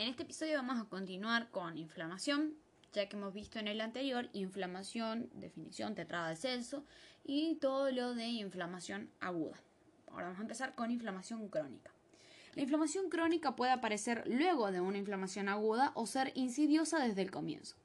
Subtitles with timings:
[0.00, 2.54] En este episodio vamos a continuar con inflamación,
[2.94, 6.86] ya que hemos visto en el anterior inflamación, definición tetrada de Celso
[7.22, 9.60] y todo lo de inflamación aguda.
[10.10, 11.90] Ahora vamos a empezar con inflamación crónica.
[12.54, 17.30] La inflamación crónica puede aparecer luego de una inflamación aguda o ser insidiosa desde el
[17.30, 17.76] comienzo.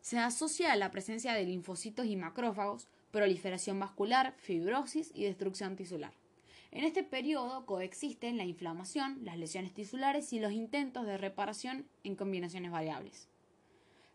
[0.00, 6.14] Se asocia a la presencia de linfocitos y macrófagos, proliferación vascular, fibrosis y destrucción tisular.
[6.72, 12.16] En este periodo coexisten la inflamación, las lesiones tisulares y los intentos de reparación en
[12.16, 13.28] combinaciones variables.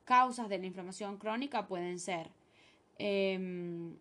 [0.06, 2.32] Causas de la inflamación crónica pueden ser
[2.98, 3.96] em,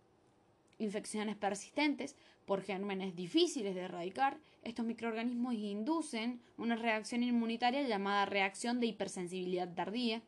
[0.78, 2.16] infecciones persistentes
[2.46, 4.38] por gérmenes difíciles de erradicar.
[4.62, 10.22] Estos microorganismos inducen una reacción inmunitaria llamada reacción de hipersensibilidad tardía,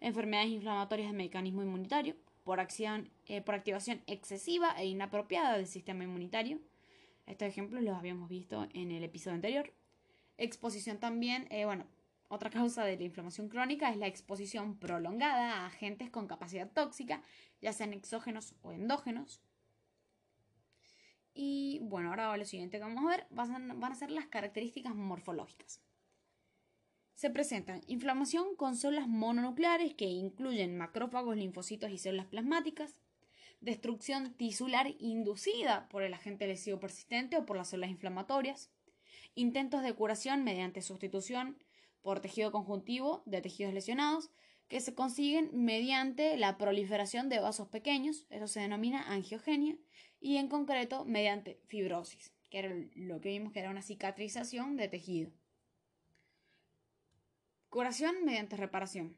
[0.00, 6.04] enfermedades inflamatorias del mecanismo inmunitario por, acción, eh, por activación excesiva e inapropiada del sistema
[6.04, 6.58] inmunitario,
[7.26, 9.72] estos ejemplos los habíamos visto en el episodio anterior.
[10.38, 11.86] Exposición también, eh, bueno,
[12.28, 17.22] otra causa de la inflamación crónica es la exposición prolongada a agentes con capacidad tóxica,
[17.60, 19.40] ya sean exógenos o endógenos.
[21.34, 25.80] Y bueno, ahora lo siguiente que vamos a ver van a ser las características morfológicas.
[27.14, 32.94] Se presentan inflamación con células mononucleares que incluyen macrófagos, linfocitos y células plasmáticas,
[33.60, 38.70] destrucción tisular inducida por el agente lesivo persistente o por las células inflamatorias,
[39.34, 41.58] intentos de curación mediante sustitución
[42.02, 44.30] por tejido conjuntivo de tejidos lesionados
[44.68, 49.76] que se consiguen mediante la proliferación de vasos pequeños, eso se denomina angiogenia,
[50.20, 54.88] y en concreto mediante fibrosis, que era lo que vimos que era una cicatrización de
[54.88, 55.30] tejido.
[57.68, 59.16] Curación mediante reparación,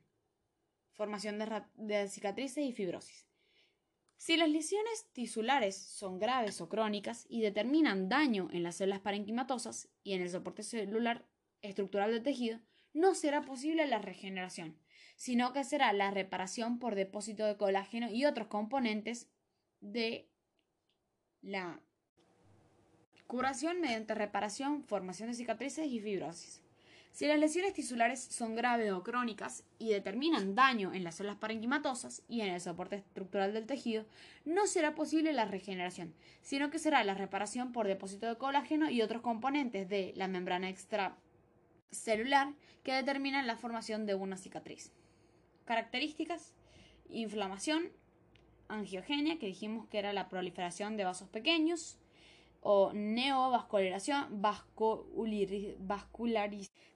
[0.92, 3.27] formación de, de cicatrices y fibrosis.
[4.18, 9.88] Si las lesiones tisulares son graves o crónicas y determinan daño en las células parenquimatosas
[10.02, 11.24] y en el soporte celular
[11.62, 12.58] estructural del tejido,
[12.92, 14.76] no será posible la regeneración,
[15.14, 19.30] sino que será la reparación por depósito de colágeno y otros componentes
[19.80, 20.28] de
[21.40, 21.80] la
[23.28, 26.67] curación mediante reparación, formación de cicatrices y fibrosis.
[27.12, 32.22] Si las lesiones tisulares son graves o crónicas y determinan daño en las células parenquimatosas
[32.28, 34.04] y en el soporte estructural del tejido,
[34.44, 39.02] no será posible la regeneración, sino que será la reparación por depósito de colágeno y
[39.02, 42.54] otros componentes de la membrana extracelular
[42.84, 44.92] que determinan la formación de una cicatriz.
[45.64, 46.54] Características:
[47.10, 47.88] inflamación,
[48.68, 51.98] angiogenia, que dijimos que era la proliferación de vasos pequeños,
[52.60, 55.78] o neovascularización, vascularización.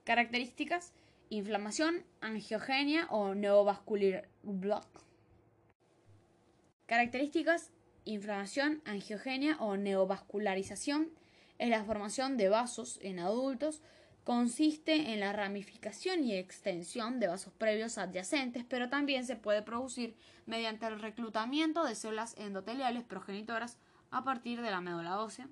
[0.04, 0.92] Características:
[1.30, 4.28] inflamación, angiogenia o neovascular.
[6.86, 7.70] Características:
[8.04, 11.10] inflamación, angiogenia o neovascularización
[11.58, 13.80] es la formación de vasos en adultos.
[14.24, 20.14] Consiste en la ramificación y extensión de vasos previos adyacentes, pero también se puede producir
[20.46, 23.78] mediante el reclutamiento de células endoteliales progenitoras
[24.12, 25.48] a partir de la médula ósea.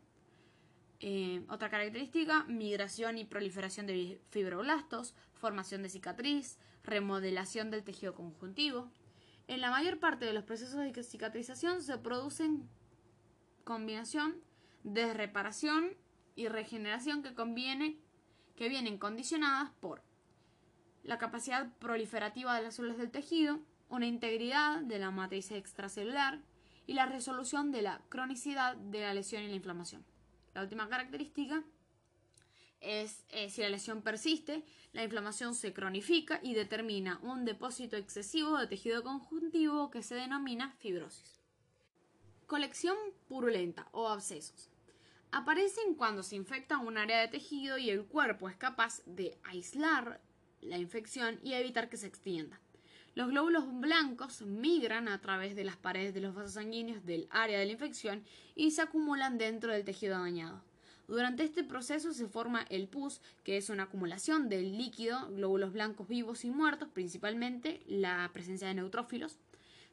[1.00, 8.90] Eh, otra característica, migración y proliferación de fibroblastos, formación de cicatriz, remodelación del tejido conjuntivo.
[9.48, 12.68] En la mayor parte de los procesos de cicatrización se producen
[13.64, 14.36] combinación
[14.84, 15.96] de reparación
[16.36, 17.98] y regeneración que, conviene,
[18.56, 20.02] que vienen condicionadas por
[21.02, 26.42] la capacidad proliferativa de las células del tejido, una integridad de la matriz extracelular
[26.86, 30.04] y la resolución de la cronicidad de la lesión y la inflamación.
[30.54, 31.62] La última característica
[32.80, 38.58] es eh, si la lesión persiste, la inflamación se cronifica y determina un depósito excesivo
[38.58, 41.40] de tejido conjuntivo que se denomina fibrosis.
[42.46, 42.96] Colección
[43.28, 44.70] purulenta o abscesos.
[45.30, 50.20] Aparecen cuando se infecta un área de tejido y el cuerpo es capaz de aislar
[50.60, 52.60] la infección y evitar que se extienda.
[53.14, 57.58] Los glóbulos blancos migran a través de las paredes de los vasos sanguíneos del área
[57.58, 58.22] de la infección
[58.54, 60.62] y se acumulan dentro del tejido dañado.
[61.08, 66.06] Durante este proceso se forma el pus, que es una acumulación del líquido, glóbulos blancos
[66.06, 69.36] vivos y muertos, principalmente la presencia de neutrófilos,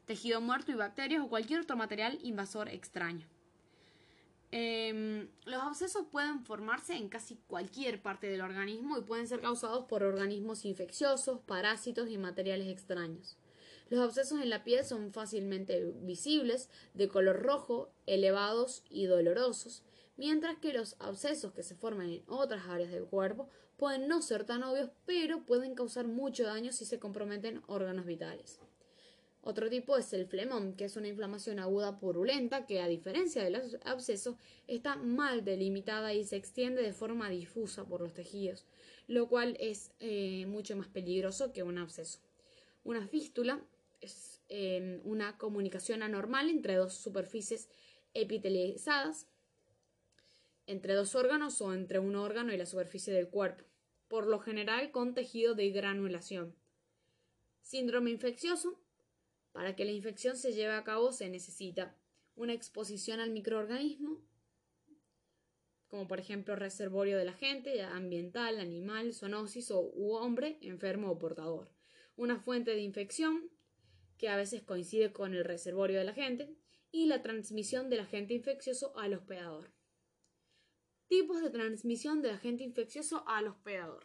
[0.06, 3.26] tejido muerto y bacterias o cualquier otro material invasor extraño.
[4.50, 9.84] Em, los abscesos pueden formarse en casi cualquier parte del organismo y pueden ser causados
[9.84, 13.36] por organismos infecciosos, parásitos y materiales extraños.
[13.90, 19.82] Los abscesos en la piel son fácilmente visibles, de color rojo, elevados y dolorosos,
[20.16, 24.44] mientras que los abscesos que se forman en otras áreas del cuerpo pueden no ser
[24.44, 28.58] tan obvios, pero pueden causar mucho daño si se comprometen órganos vitales.
[29.48, 33.80] Otro tipo es el flemón, que es una inflamación aguda purulenta que, a diferencia del
[33.82, 34.36] absceso,
[34.66, 38.66] está mal delimitada y se extiende de forma difusa por los tejidos.
[39.06, 42.18] lo cual es eh, mucho más peligroso que un absceso.
[42.84, 43.64] Una fístula
[44.02, 47.70] es eh, una comunicación anormal entre dos superficies
[48.12, 49.28] epitelizadas,
[50.66, 53.64] entre dos órganos o entre un órgano y la superficie del cuerpo,
[54.08, 56.54] por lo general con tejido de granulación.
[57.62, 58.78] Síndrome infeccioso.
[59.52, 61.96] Para que la infección se lleve a cabo se necesita
[62.34, 64.24] una exposición al microorganismo,
[65.88, 71.72] como por ejemplo reservorio del agente, ambiental, animal, zoonosis o u hombre enfermo o portador.
[72.16, 73.50] Una fuente de infección,
[74.18, 76.56] que a veces coincide con el reservorio del agente,
[76.90, 79.72] y la transmisión del agente infeccioso al hospedador.
[81.06, 84.04] Tipos de transmisión del agente infeccioso al hospedador.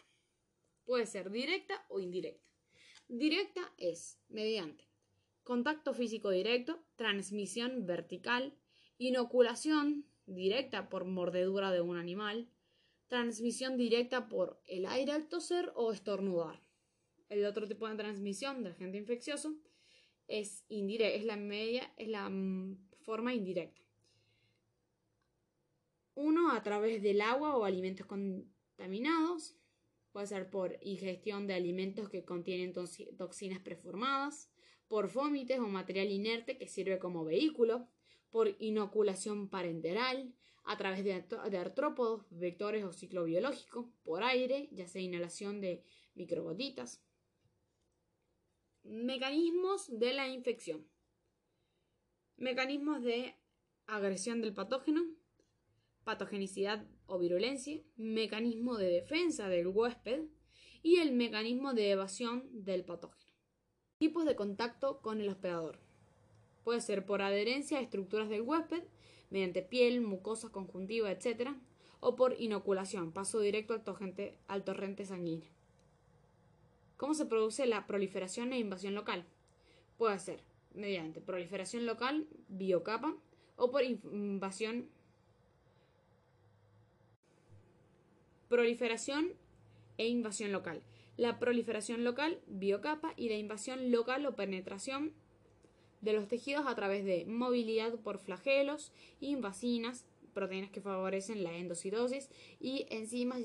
[0.86, 2.50] Puede ser directa o indirecta.
[3.07, 4.93] Directa es mediante
[5.44, 8.54] contacto físico directo, transmisión vertical,
[8.98, 12.50] inoculación directa por mordedura de un animal,
[13.07, 16.62] transmisión directa por el aire al toser o estornudar.
[17.30, 19.56] El otro tipo de transmisión del agente infeccioso
[20.28, 23.81] es, indirecta, es la media, es la mm, forma indirecta.
[26.16, 29.57] Uno a través del agua o alimentos contaminados,
[30.12, 34.52] puede ser por ingestión de alimentos que contienen toxinas preformadas,
[34.94, 37.88] por vómites o material inerte que sirve como vehículo,
[38.30, 40.36] por inoculación parenteral,
[40.66, 47.04] a través de, artrópodos, vectores o ciclo biológico, por aire, ya sea inhalación de microgotitas.
[48.84, 50.88] Mecanismos de la infección.
[52.38, 53.36] Mecanismos de
[53.88, 55.01] agresión del patógeno,
[56.04, 60.25] patogenicidad o virulencia, mecanismo de defensa del huésped
[60.84, 63.22] y el mecanismo de evasión del patógeno.
[63.98, 65.78] Tipos de contacto con el hospedador.
[66.63, 68.84] Puede ser por adherencia a estructuras del huésped,
[69.30, 71.51] mediante piel, mucosa, conjuntiva, etc.
[72.00, 73.84] O por inoculación, paso directo al
[74.48, 75.50] al torrente sanguíneo.
[76.98, 79.25] ¿Cómo se produce la proliferación e invasión local?
[79.98, 80.42] Puede ser
[80.74, 83.16] mediante proliferación local, biocapa,
[83.56, 84.90] o por invasión.
[88.50, 89.34] Proliferación
[89.98, 90.81] e invasión local
[91.23, 95.13] la proliferación local, biocapa, y la invasión local o penetración
[96.01, 98.91] de los tejidos a través de movilidad por flagelos,
[99.21, 102.29] invasinas, proteínas que favorecen la endocitosis
[102.59, 103.39] y enzimas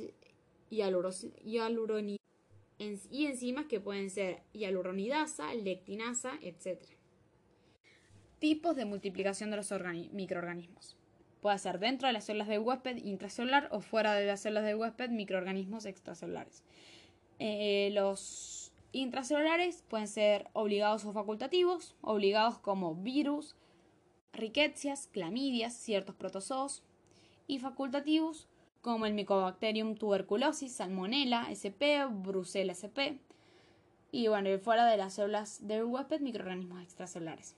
[0.69, 0.83] y
[3.27, 6.83] enzimas que pueden ser hialuronidasa, lectinasa, etc.
[8.41, 9.73] Tipos de multiplicación de los
[10.13, 10.97] microorganismos.
[11.41, 14.75] Puede ser dentro de las células del huésped intracelular o fuera de las células del
[14.75, 16.65] huésped microorganismos extracelulares.
[17.39, 23.55] Eh, los intracelulares pueden ser obligados o facultativos, obligados como virus,
[24.33, 26.83] riquecias, clamidias, ciertos protozoos,
[27.47, 28.47] y facultativos
[28.83, 33.19] como el Mycobacterium tuberculosis, Salmonella sp, Brucella sp,
[34.11, 37.57] y bueno, fuera de las células del huésped, microorganismos extracelulares.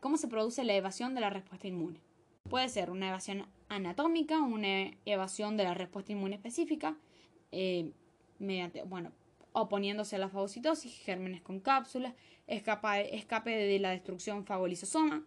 [0.00, 2.00] ¿Cómo se produce la evasión de la respuesta inmune?
[2.48, 6.96] Puede ser una evasión anatómica, una evasión de la respuesta inmune específica,
[7.50, 7.90] eh,
[8.38, 9.12] mediante, bueno,
[9.52, 12.14] oponiéndose a la fagocitosis, gérmenes con cápsulas,
[12.46, 15.24] escape de la destrucción fagolisosoma,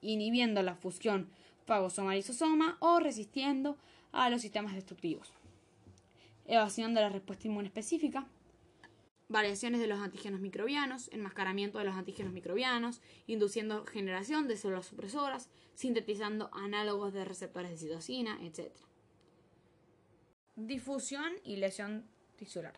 [0.00, 1.28] inhibiendo la fusión
[1.66, 3.76] fagosoma-lisosoma o resistiendo
[4.12, 5.32] a los sistemas destructivos.
[6.46, 8.26] Evasión de la respuesta inmune específica,
[9.28, 15.50] variaciones de los antígenos microbianos, enmascaramiento de los antígenos microbianos, induciendo generación de células supresoras,
[15.74, 18.72] sintetizando análogos de receptores de citosina, etc.
[20.54, 22.74] Difusión y lesión tisular.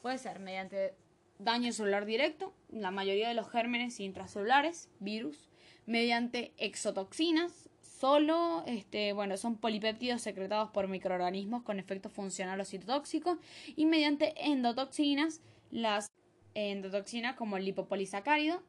[0.00, 0.94] Puede ser mediante
[1.38, 5.48] daño celular directo, la mayoría de los gérmenes intracelulares, virus,
[5.86, 13.38] mediante exotoxinas, solo, este, bueno, son polipéptidos secretados por microorganismos con efecto funcional o citotóxico,
[13.76, 16.08] y mediante endotoxinas, las
[16.54, 18.62] endotoxinas como el lipopolisacárido,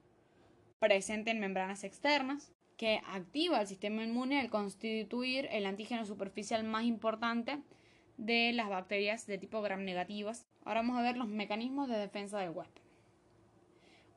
[0.79, 6.83] presente en membranas externas, que activa el sistema inmune al constituir el antígeno superficial más
[6.83, 7.59] importante
[8.17, 10.45] de las bacterias de tipo gram negativas.
[10.65, 12.81] Ahora vamos a ver los mecanismos de defensa del huésped.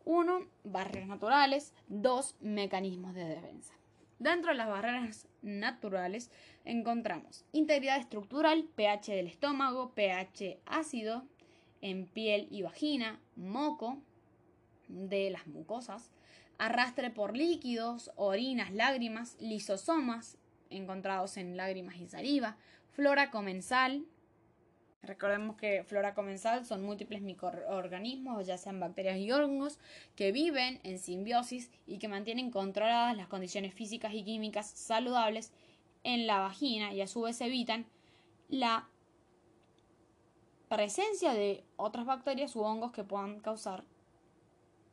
[0.05, 0.47] 1.
[0.65, 1.75] Barreras naturales.
[1.89, 2.37] 2.
[2.41, 3.75] Mecanismos de defensa.
[4.19, 6.31] Dentro de las barreras naturales
[6.65, 11.25] encontramos integridad estructural, pH del estómago, pH ácido
[11.83, 13.99] en piel y vagina, moco
[14.89, 16.11] de las mucosas,
[16.59, 20.39] arrastre por líquidos, orinas, lágrimas, lisosomas
[20.71, 22.57] encontrados en lágrimas y saliva,
[22.97, 24.07] flora comensal.
[25.03, 29.79] Recordemos que flora comensal son múltiples microorganismos, ya sean bacterias y hongos,
[30.17, 35.53] que viven en simbiosis y que mantienen controladas las condiciones físicas y químicas saludables
[36.05, 37.85] en la vagina y a su vez evitan
[38.49, 38.89] la
[40.71, 43.85] presencia de otras bacterias u hongos que puedan causar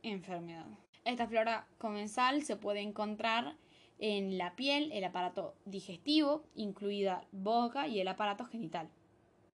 [0.04, 0.68] enfermedad.
[1.06, 3.56] Esta flora comensal se puede encontrar
[4.00, 8.90] en la piel, el aparato digestivo, incluida boca y el aparato genital.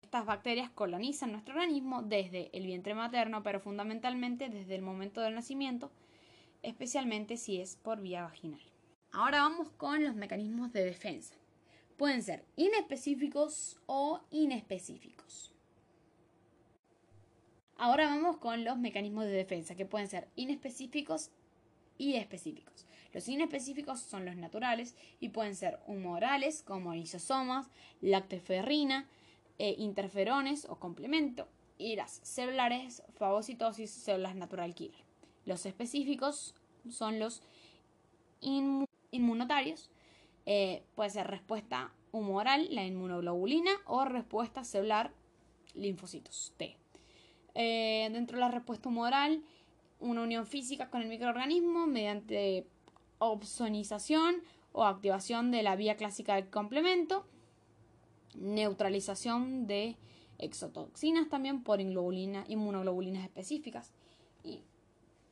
[0.01, 5.36] Estas bacterias colonizan nuestro organismo desde el vientre materno, pero fundamentalmente desde el momento del
[5.36, 5.91] nacimiento,
[6.63, 8.62] especialmente si es por vía vaginal.
[9.12, 11.36] Ahora vamos con los mecanismos de defensa.
[11.98, 15.53] Pueden ser inespecíficos o inespecíficos.
[17.77, 21.31] Ahora vamos con los mecanismos de defensa, que pueden ser inespecíficos
[21.99, 22.87] y específicos.
[23.13, 27.67] Los inespecíficos son los naturales y pueden ser humorales, como lisosomas,
[28.01, 29.07] lactoferrina,
[29.59, 35.03] e interferones o complemento, y las celulares, fagocitosis, células natural killer.
[35.45, 36.55] Los específicos
[36.89, 37.43] son los
[39.11, 39.91] inmunotarios,
[40.45, 45.11] eh, puede ser respuesta humoral, la inmunoglobulina, o respuesta celular,
[45.73, 46.77] linfocitos T.
[47.55, 49.43] Eh, dentro de la respuesta humoral,
[49.99, 52.65] una unión física con el microorganismo mediante
[53.19, 54.41] opsonización
[54.71, 57.25] o activación de la vía clásica del complemento,
[58.35, 59.97] neutralización de
[60.37, 63.91] exotoxinas también por inmunoglobulinas específicas
[64.43, 64.61] y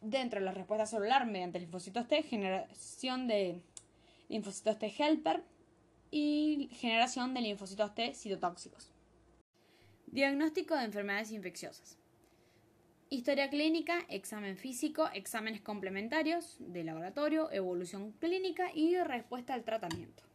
[0.02, 3.62] dentro de la respuesta celular mediante linfocitos T, generación de
[4.28, 5.44] linfocitos T helper
[6.12, 8.92] y generación de linfocitos T citotóxicos.
[10.08, 11.98] Diagnóstico de enfermedades infecciosas.
[13.10, 20.27] Historia clínica, examen físico, exámenes complementarios de laboratorio, evolución clínica y respuesta al tratamiento.